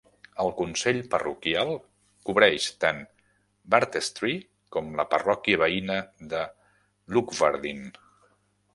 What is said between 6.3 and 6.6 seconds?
de